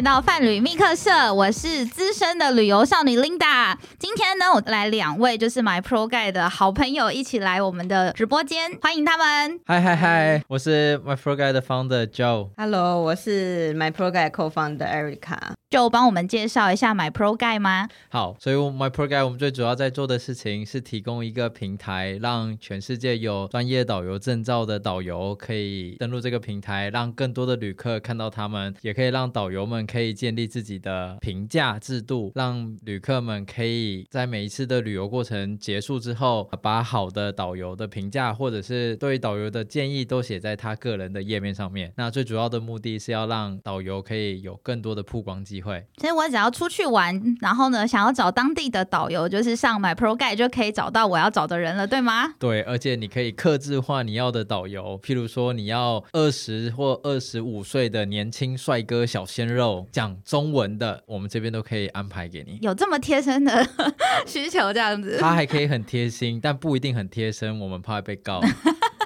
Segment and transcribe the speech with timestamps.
[0.00, 3.76] 回到泛旅密客社，我是资深的旅游少女 Linda。
[3.98, 9.60] 今天呢，我来两位就是 My Pro Guide 的好朋友一起来我们的直播间，欢迎他们。
[9.66, 12.48] 嗨嗨嗨，我是 My Pro Guide 的 Founder Joe。
[12.56, 15.36] Hello，我是 My Pro Guide Co-founder Erica。
[15.70, 17.88] 就帮我们介绍一下 My Pro Guide 吗？
[18.08, 41.92] 好，所以 My Pro Guide 我们最主要在做的事情是提供一个平台，让全世界有专业导游证照的导游可以登录这个平台，让更多的旅客看到他们，也可以让导游们可以建立自己的评价制度，让旅客们可以在每一次的旅游过程结束之后，把好的导游的评价或者是对导游的建议都写在他个人的页面上面。
[41.96, 45.84] 那最主要的目的是要让导游可以有更多的曝光机会。
[45.98, 52.34] 所以我只要出去玩，然后呢，想要找当地的导游，就是上 My Pro Guide 就可以找到我要找的人了，对吗？
[52.38, 62.58] 对，而且你可以克制化你要的导游，譬如说你要二十或二十五岁的年轻帅哥小鲜肉，讲中文的，我们这边都可以安排给你。
[62.62, 63.66] 有这么贴身的
[64.26, 65.18] 需求这样子？
[65.18, 68.40] 他还可以很贴心，但不一定很贴身，我们怕被告。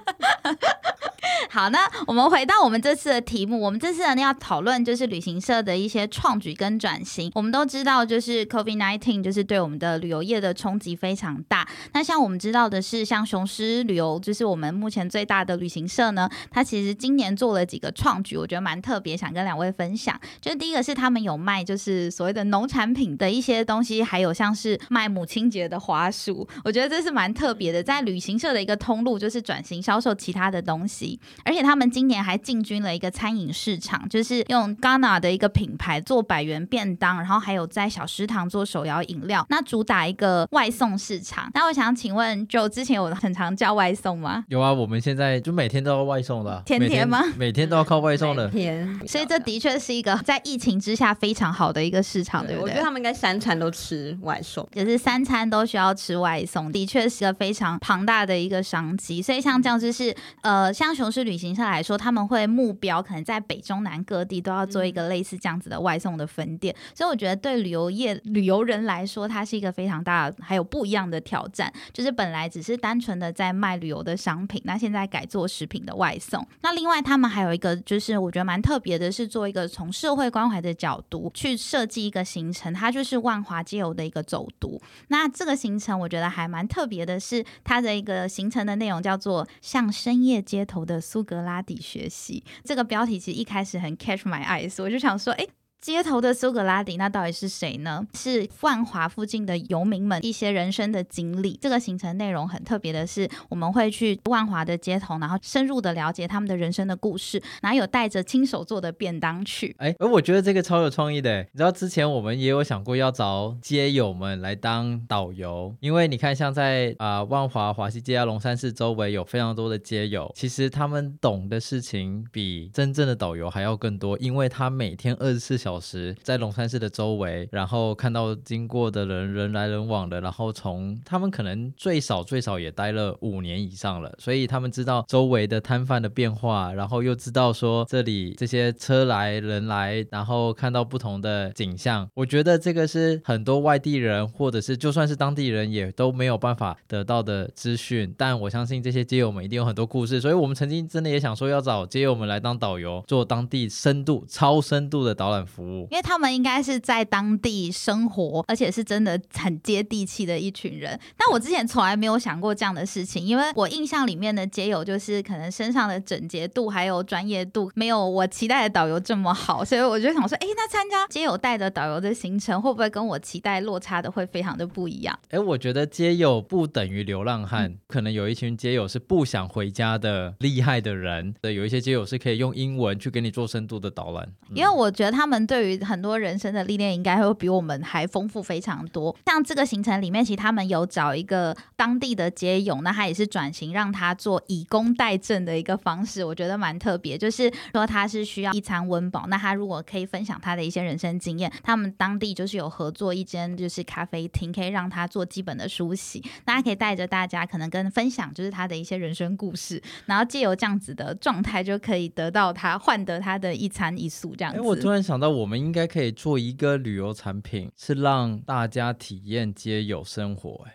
[1.54, 7.30] 好，那我们回到我们这次的题目，我们这次呢要讨论就是旅行社的一些创举跟转型。
[7.32, 11.64] 我们都知道，就是 COVID nineteen 就是对我们的旅游业的冲击非常大。
[11.92, 20.20] 那像我们知道的是，像雄狮旅游，就是我们目前最大的旅行社呢，它其实今年做了几个创举，我觉得蛮特别，想跟两位分享。
[20.40, 31.20] 就是第一个是他们有卖就是所谓的农产品的一些东西，还有像是卖母亲节的花束，我觉得这是蛮特别的，在旅行社的一个通路，就是转型销售其他的东西。
[31.44, 41.50] 而且他们今年还进军了一个餐饮市场，就是用 Ghana 的一个品牌做百元便当，然后还有在小食堂做手摇饮料，那主打一个外送市场。
[41.52, 44.44] 那我想请问，就之前有很常叫外送吗？
[44.48, 47.22] 有啊，我们现在就每天都要外送的，天天吗？
[47.36, 48.98] 每天都要靠外送的，天。
[49.06, 52.64] 所以这的确是一个在疫情之下非常好的一个市场，对不对？
[52.64, 59.20] 我觉得他们应该三餐都吃外送，也是三餐都需要吃外送，的确是个非常庞大的一个商机。
[59.20, 61.33] 所以像这样就是呃，像熊市旅。
[61.34, 71.72] 旅行社来说，他们会目标可能在北中南各地都要做一个类似这样子的外送的分店，所以我觉得对旅游业旅游人来说，它是一个非常大还有不一样的挑战。
[71.92, 76.46] 就是本来只是单纯的在卖旅游的商品，那现在改做食品的外送。
[76.62, 84.80] 那另外他们还有一个就是我觉得蛮特别的，是做一个从社会关怀的角度去设计一个行程，它就是万华街游的一个走读。
[85.08, 91.23] 那这个行程我觉得还蛮特别的，是它的一个行程的内容叫做像深夜街头的苏。
[91.24, 95.46] 格拉底学习这个标题其实一开始很 catch my eyes，我就想说，哎。
[95.84, 98.06] 街头的苏格拉底，那到底是谁呢？
[98.14, 101.58] 是万华附近的游民们一些人生的经历。
[101.60, 109.76] 这个行程内容很特别的是，我们会去万华的街头，然后深入的了解他们的人生的故事，然后有带着亲手做的便当去。
[109.78, 111.42] 哎，而我觉得这个超有创意的。
[111.52, 125.73] 你知道之前我们也有想过要找街友们来当导游，因为你看像在啊万华华西街啊龙山寺周围有非常多的街友，其实他们懂的事情比真正的导游还要更多，因为他每天二十四小。
[125.74, 142.08] 小时在龙山寺的周围，然后看到经过的人人来人往的，然后从他们可能最少最少也待了五年以上了，所以他们知道周围的摊贩的变化，然后又知道说这里这些车来人来，然后看到不同的景象。
[142.14, 148.14] 我觉得这个是很多外地人或者是就算是当地人也都没有办法得到的资讯。
[148.16, 155.63] 但我相信这些街友们一定有很多故事，所以我们曾经真的也想说要找街友们来当导游，做当地深度超深度的导览服务。
[155.90, 160.98] 因为他们应该是在当地生活，而且是真的很接地气的一群人。
[161.16, 175.16] 但我之前从来没有想过这样的事情，因为我印象里面的街友就是可能身上的整洁度还有专业度没有我期待的导游这么好，所以我就想说，哎，那参加街友带的导游的行程会不会跟我期待落差的会非常的不一样？
[175.30, 185.43] 哎，我觉得街友不等于流浪汉，可能有一群街友是不想回家的厉害的人，对，有一些街友是可以用英文去给你做深度的导览，因为我觉得他们。
[185.46, 189.14] 对于很多人生的历练，应该会比我们还丰富非常多。
[189.26, 197.16] 像这个行程里面，其实他们有找一个当地的街友，那他也是转型让他做以工代赈的一个方式，我觉得蛮特别。
[197.16, 206.22] 就是说他是需要一餐温饱，那他如果可以分享他的一些人生经验，他们当地就是有合作一间就是咖啡厅，可以让他做基本的梳洗。
[206.44, 214.58] 大家可以带着大家可能跟分享就是他的一些人生故事，然后借由这样子的状态，就可以得到他换得他的一餐一宿这样子。
[214.58, 215.44] 哎，我突然想到我。
[215.46, 220.64] 们应该可以做一个旅游产品，是让大家体验街友生活。
[220.64, 220.74] 哎，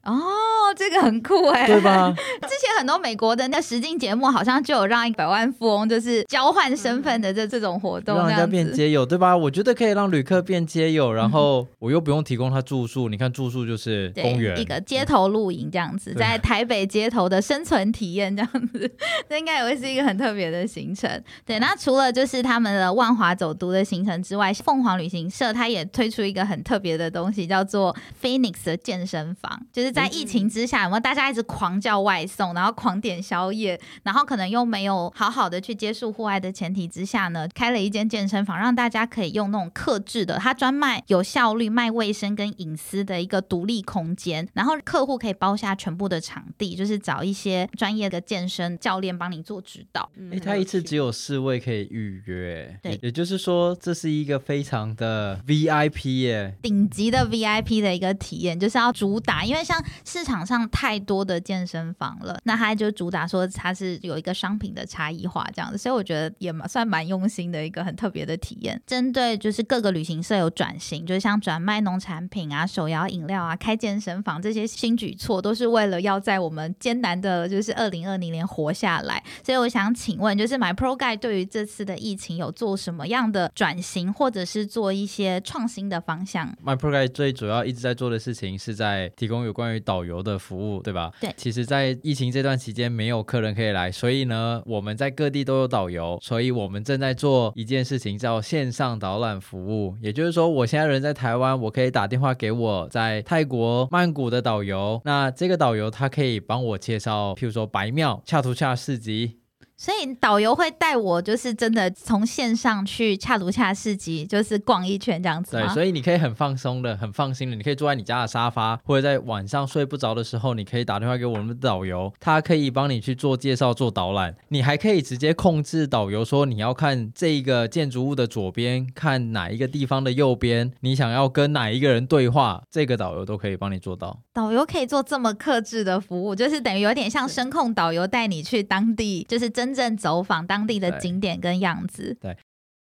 [0.70, 2.14] 哦，这个很酷哎，对吧？
[2.16, 9.36] 之前很多美国的那实境节目好像就有让一百万富翁就是交换身份的这这种活动，让人家变街友，对吧？
[9.36, 13.10] 我觉得可以让旅客变街友， 然后我又不用提供他住宿。
[13.10, 18.92] 你看住宿就是公园，一个街头露营这样子，在台北街头的生存体验这样子，
[19.28, 21.10] 这应该也会是一个很特别的行程。
[21.46, 50.10] 对，那除了就是他们的万华走读的行程之外，凤凰旅行社它也推出一个很特别的东西，叫做 Phoenix 的健身房，就是在疫情之下，有没有大家一直狂叫外送，然后狂点宵夜，然后可能又没有好好的去接触户外的前提之下呢，开了一间健身房，让大家可以用那种克制的，他专卖有效率、卖卫生跟隐私的一个独立空间，然后客户可以包下全部的场地，就是找一些专业的健身教练帮你做指导。
[50.32, 68.82] 哎，他一次只有四位可以预约，对，也就是说这是一个非常的 VIP 耶，顶级的 VIP 的一个体验，就是要主打，因为像市场上太多的健身房了，那他就主打说它是有一个商品的差异化这样子，所以我觉得也蛮算蛮用心的一个很特别的体验。
[68.88, 79.24] 针对就是各个旅行社有转型，就是像转卖农产品啊、手摇饮料啊、开健身房这些新举措，都是为了要在我们艰难的就是二零二零年活下来。
[79.44, 91.12] 所以我想请问，就是 My Pro Guide 对于这次的疫情有做什么样的转型，或者是做一些创新的方向？My Pro Guide 最主要一直在做的事情是在提供有关于导游的服务，对吧？
[91.20, 91.32] 对。
[91.36, 99.96] 其实，在疫情这段期间，没有客人可以来，所以呢，我们在各地都有导游，所以我们正在做一件事情，叫线上导览服务。
[100.02, 109.40] 也就是说，我现在人在台湾，我可以打电话给我在泰国曼谷的导游，那这个导游他可以帮我介绍，譬如说白庙、恰图恰市集。
[109.80, 124.36] 所以导游会带我，就是真的从线上去恰如恰市集，就是逛一圈这样子对，所以你可以很放松的、很放心的，你可以坐在你家的沙发，或者在晚上睡不着的时候，你可以打电话给我们的导游，他可以帮你去做介绍、做导览。
[124.50, 134.20] 你还可以直接控制导游说你要看这一个建筑物的左边，看哪一个地方的右边，你想要跟哪一个人对话，这个导游都可以帮你做到。
[134.40, 139.70] 导游可以做这么克制的服务，就是等于有点像声控导游带你去当地，就是真。
[139.70, 142.18] 正走访当地的景点跟样子。
[142.20, 142.36] 对。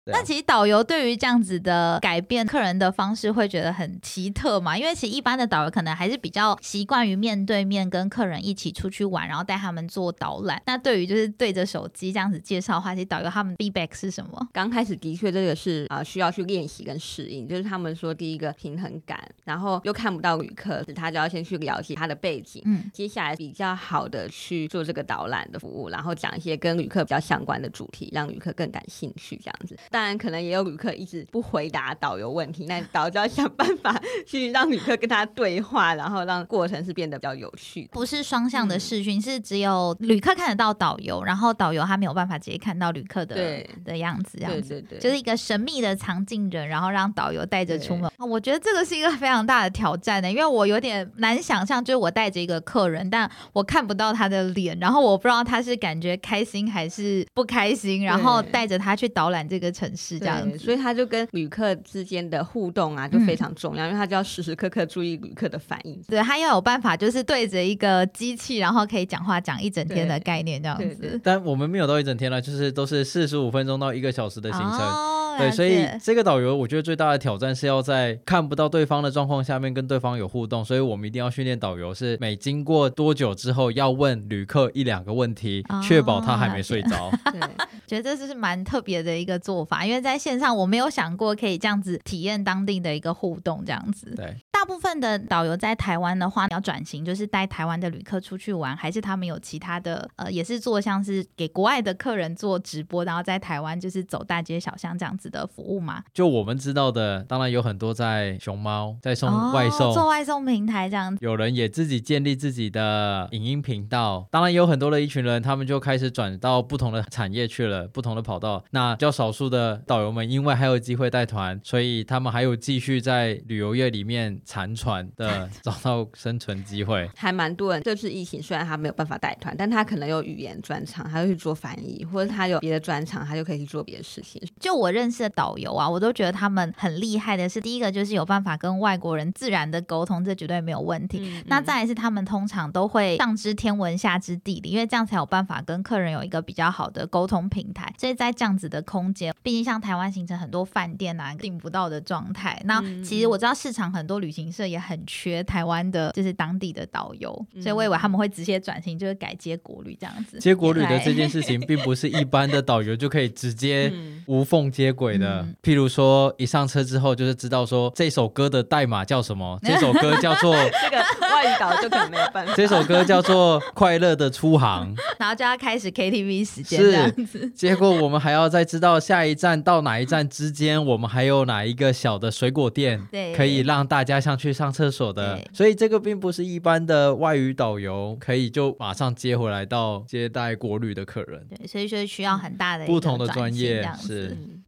[0.06, 4.76] 那其实导游对于这样子的改变客人的方式会觉得很奇特嘛？
[4.78, 10.62] 因为其实一般的导游可能还是比较习惯于面对面跟客人一起出去玩，然后带他们做导览。
[10.66, 14.48] 那对于就是对着手机这样子介绍的话，其实导游他们 feedback 是什么？
[14.52, 29.78] 刚开始的确这个是啊需要去练习跟适应，就是他们说第一个平衡感，然后又看不到旅客，他就要先去了解他的背景，嗯，接下来比较好的去做这个导览的服务，然后讲一些跟旅客比较相关的主题，让旅客更感兴趣这样子。
[29.92, 37.88] 当然，可能也有旅客一直不回答导游问题，那导游就要想办法去让旅客跟他对话，然后让过程是变得比较有趣。
[37.92, 43.36] 不是双向的视讯，是只有旅客看得到导游，然后导游他没有办法直接看到旅客的
[43.84, 48.10] 的样子，这样子，就是一个神秘的藏镜人，然后让导游带着出门。
[48.20, 60.20] 我觉得这个是一个非常大的挑战的，因为我有点难想象，就是我带着一个客人，但我看不到他的脸，然后我不知道他是感觉开心还是不开心，然后带着他去导览这个城市。
[60.20, 66.00] 这样子，所以他就跟旅客之间的互动啊，就非常重要，因为他就要时时刻刻注意旅客的反应。
[66.08, 71.20] 对他要有办法，就是对着一个机器，然后可以讲话讲一整天的概念这样子。
[71.24, 75.21] 但我们没有到一整天了，就是都是四十五分钟到一个小时的行程。
[75.38, 87.12] 对，所以这个导游我觉得最大的挑战是要在看不到对方的状况下面跟对方有互动，所以我们一定要训练导游是每经过多久之后要问旅客一两个问题，确保他还没睡着。
[87.32, 87.40] 对，
[87.88, 94.14] 觉得这是蛮特别的一个做法，因为在线上我没有想过可以这样子体验当地的一个互动，这样子。
[94.16, 105.32] 对，大部分的导游在台湾的话，要转型就是带台湾的旅客出去玩，还是他们有其他的呃，也是做像是给国外的客人做直播，然后在台湾就是走大街小巷这样子。
[105.32, 106.04] 的服务吗？
[106.14, 111.18] 就我们知道的，当然有很多在熊猫在送外送，做外送平台这样。
[111.22, 118.62] 有人也自己建立自己的影音频道，当然有很多的一群人，他们就开始转到不同的产业去了，不同的跑道。
[118.72, 127.10] 那较少数的导游们，因为还有机会带团，所以他们还有继续在旅游业里面残喘的 找到生存机会。
[127.16, 134.42] 还蛮多人，这次疫情虽然他没有办法带团，但他可能有语言专长，他就去做翻译，或者他有别的专长，他就可以去做别的事情。
[134.60, 135.22] 就我认识。
[135.22, 137.48] 的导游啊，我都觉得他们很厉害的。
[137.48, 141.44] 是第一个，就是有办法跟外国人自然的沟通，这绝对没有问题。
[141.46, 147.94] 那再来是他们通常都会上知天文下知地理，因为这样才有办法跟客人有一个比较好的沟通平台。
[148.00, 152.60] 所以在这样子的空间，毕竟像台湾形成很多饭店啊订不到的状态。
[152.66, 160.40] 那其实我知道市场很多旅行行社也很缺台湾的，就是当地的导游，所以我以为他们会直接转型，就是改接国旅这样子。
[160.40, 163.92] 接国旅的这件事情，并不是一般的导游就可以直接
[164.32, 165.46] 无缝接轨的。
[165.62, 172.54] 譬如说，一上车之后，就是知道说这首歌的代码叫什么， 这首歌叫做 这个外语导就可能没有办法。
[172.56, 177.52] 这首歌叫做《快乐的出航》， 然后就要开始 KTV 时间这样子。
[177.54, 185.42] 结果我们还要再知道下一站到哪一站之间，我们还有哪一个小的水果店，对，可以让大家像去上厕所的。
[185.52, 191.46] 所以这个并不是一般的外语导游可以就马上接回来到接待国旅的客人。
[191.50, 194.21] 对，所以说需要很大的不同的专业是。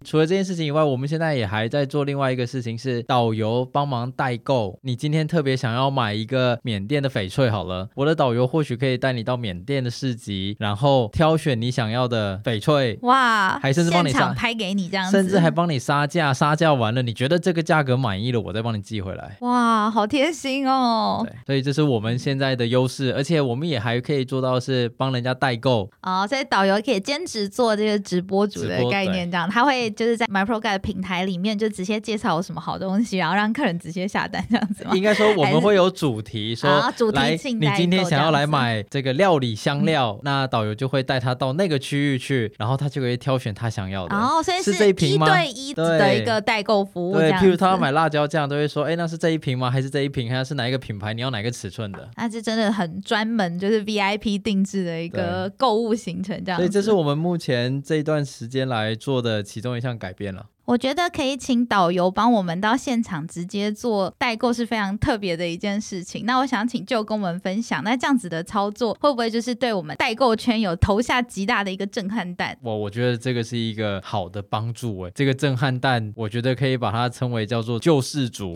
[0.04, 4.78] 除了这件事情以外，我们现在也还在做另外一个事情，是导游帮忙代购。
[4.82, 13.00] 你今天特别想要买一个缅甸的翡翠，好了，我的导游或许可以带你到缅甸的市集，然后挑选你想要的翡翠。
[13.04, 19.38] 哇，还甚至帮你杀拍给你这样，甚至还帮你杀价，杀价完了，你觉得这个价格满意了，我再帮你寄回来。
[19.40, 21.26] 哇，好贴心哦。
[21.26, 25.90] 对，所以这是我们现在的优势，而且我们也还可以做到是帮人家代购。
[26.02, 29.84] 哦，所以导游可以兼职做这个直播主的概念，这样他会。
[29.94, 34.92] 就是在 MyProGuide 平台里面，就直接介绍有什么好东西，然后让客人直接下单这样子吗？
[34.96, 37.20] 应该说我们会有主题，说主题
[37.54, 44.16] 你今天想要来买这个料理香料，那导游就会带他到那个区域去，然后他就可以挑选他想要的。
[44.16, 45.28] 哦，所以是这一瓶吗？
[45.28, 47.14] 对一的一个代购服务。
[47.14, 49.70] 对，譬如他要买辣椒酱，都会说，哎，那是这一瓶吗？
[49.70, 50.30] 还是这一瓶？
[50.30, 51.14] 还是哪一个品牌？
[51.14, 52.10] 你要哪个尺寸的？
[52.16, 56.60] 那是真的很专门，就是 VIP 定制的一个购物行程这样。
[56.60, 60.46] 所以这是我们目前这一段时间来做的其中一项改变了。
[60.66, 66.26] 我觉得可以请导游帮我们到现场直接做代购是非常特别的一件事情。
[66.26, 72.58] 那我想请舅跟我们分享，那这样子的操作会不会就是对我们代购圈有投下极大的一个震撼弹？
[72.62, 78.56] 我我觉得这个是一个好的帮助哎，这个震撼弹，我觉得可以把它称为叫做救世主。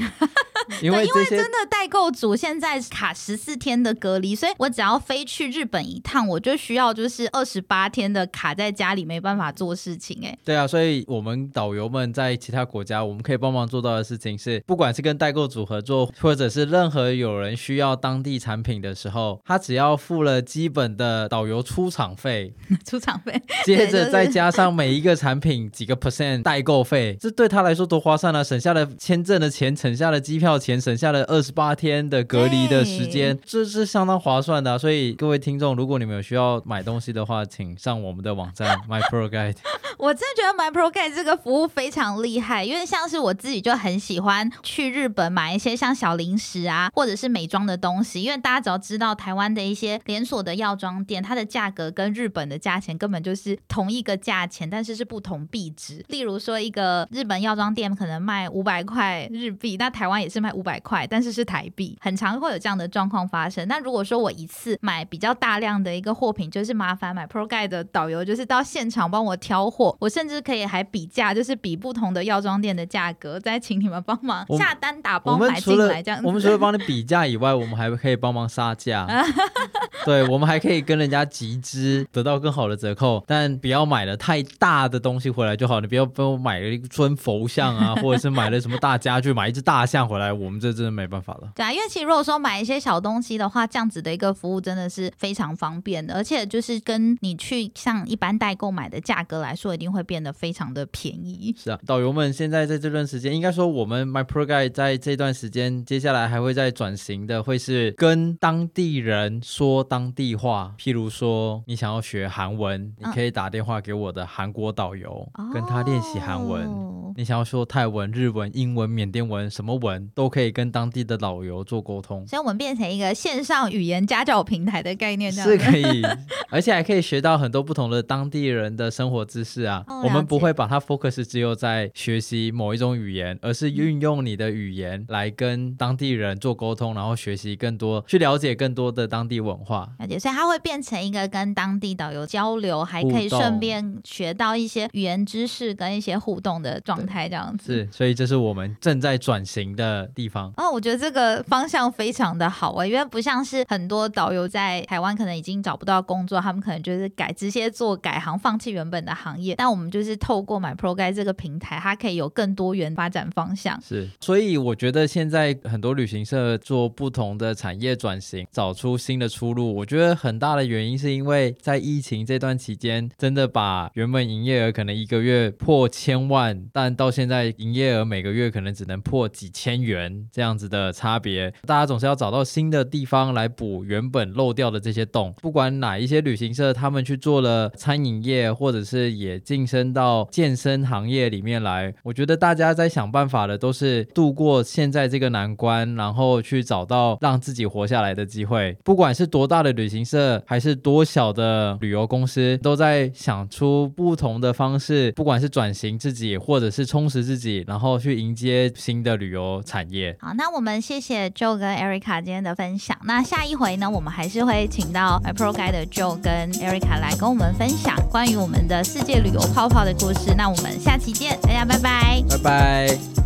[0.81, 10.19] 因为因为真的代购组现在卡十四天的隔离，所以我只要飞去日本一趟，我就需要就是二十八天的卡在家里，没办法做事情。
[10.23, 22.53] 哎，对啊，所以我们导游们在其他国家，我们可以帮忙做到的事情是，不管是跟代购组合作，或者是任何有人需要当地产品的时候，他只要付了基本的导游出场费，
[22.85, 28.43] 出场费，接着再加上每一个产品几个 percent 代购费，这对他来说多划算啊！
[28.43, 30.56] 省下了签证的钱，省下了机票。
[30.57, 34.77] 钱省下了二十八天的隔离的时间，这是相当划算的。
[34.77, 39.55] 所以各位听众，如果你们有需要买东西的话，请上我们的网站 My Pro Guide。
[39.97, 48.21] 我真的觉得 My Pro Guide 这个服务非常厉害，因为像是我自己就很喜欢去日本买一些像小零食啊，或者是美妆的东西。
[48.21, 56.03] 因为大家只要知道台湾的一些连锁的药妆店，它的价格跟日本的价钱根本就是同一个价钱，但是是不同币值。
[56.09, 60.46] 例如说，一个日本药妆店可能卖五百块日币，那台湾也是卖。
[60.53, 63.67] 五百块，但是是台币，很常会有这样的状况发生。
[63.67, 76.01] 那如果说我一次买比较大量的一个货品，就是麻烦买 Pro Guide 的导游，就是到现场帮我挑货，我甚至可以还比价，就是比不同的药妆店的价格，再请你们帮忙下单打包买进来。
[76.01, 79.07] 这样，我们除了帮你比价以外，我们还可以帮忙杀价。
[80.05, 83.23] 对，我们还可以跟人家集资，得到更好的折扣。
[83.27, 90.31] 但不要买了太大的东西回来就好，你不要帮我买了一尊佛像啊，或者是买了什么大家具，买一只大象回来。
[90.31, 91.51] 我们这真的没办法了。
[91.55, 101.55] 对啊，因为其实如果说买一些小东西的话，这样子的一个服务真的是非常方便的，而且就是跟你去像一般代购买的价格来说，一定会变得非常的便宜。
[101.57, 110.73] 是啊，导游们现在在这段时间，应该说我们 My Pro Guide 在这段时间，接下来还会再转型的，会是跟当地人说当地话。
[110.79, 116.69] 譬如说，你想要学韩文，你可以打电话给我的韩国导游，跟他练习韩文。
[117.17, 120.27] 你想要说泰文、日文、英文、缅甸文，什么文都。
[120.37, 126.03] 可以跟当地的导游做沟通，所以我们变成一个线上语言家教平台的概念，是可以，
[126.49, 129.83] 而且还可以学到很多不同的当地人的生活知识啊。
[130.03, 139.76] 我们不会把它 focus 只有在学习某一种语言，而是运用你的语言来跟当地人做沟通，然后学习更多，去了解更多的当地文化。
[139.99, 147.73] 了解，所以它会变成一个跟当地导游交流，还可以顺便学到一些语言知识跟一些互动的状态，这样子。
[147.73, 150.07] 是，所以这是我们正在转型的。
[150.15, 159.53] 地方哦，我觉得这个方向非常的好啊，因为不像是很多导游在台湾可能已经找不到工作，他们可能就是改直接做改行，放弃原本的行业。
[159.55, 163.79] 但我们就是透过买 Pro Guide 这个平台，它可以有更多元发展方向。
[163.81, 185.33] 是，所以我觉得现在很多旅行社做不同的产业转型，找出新的出路，我觉得很大的原因是因为在疫情这段期间，真的把原本营业额可能一个月破千万，但到现在营业额每个月可能只能破几千元这样子的差别，大家总是要找到新的地方来补原本漏掉的这些洞。
[185.41, 198.77] 不管哪一些旅行社，他们去做了餐饮业，或者是也晋升到健身行业里面来，我觉得大家在想办法的都是度过现在这个难关，然后去找到让自己活下来的机会。
[198.83, 210.15] 不管是多大的旅行社，还是多小的旅游公司，都在想出不同的方式，不管是转型自己，或者是充实自己，然后去迎接新的旅游产业。
[210.19, 212.97] 好，那我们谢谢 Joe 跟 Erica 今天的分享。
[213.05, 220.33] 那下一回呢，我们还是会请到 Pro Guide 的 Joe 跟 Erica 来跟我们分享关于我们的世界旅游泡泡的故事。
[220.35, 223.16] 那我们下期见，大家拜拜，拜拜。